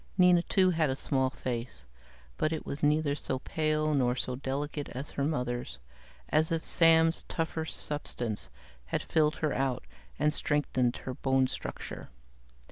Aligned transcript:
Nina, 0.17 0.41
too, 0.41 0.71
had 0.71 0.89
a 0.89 0.95
small 0.95 1.29
face, 1.29 1.85
but 2.35 2.51
it 2.51 2.65
was 2.65 2.81
neither 2.81 3.13
so 3.13 3.37
pale 3.37 3.93
nor 3.93 4.15
so 4.15 4.35
delicate 4.35 4.89
as 4.95 5.11
her 5.11 5.23
mother's, 5.23 5.77
as 6.29 6.51
if 6.51 6.65
Sam's 6.65 7.23
tougher 7.27 7.65
substance 7.65 8.49
had 8.85 9.03
filled 9.03 9.35
her 9.35 9.53
out 9.53 9.85
and 10.17 10.33
strengthened 10.33 10.97
her 11.05 11.13
bone 11.13 11.45
structure. 11.45 12.09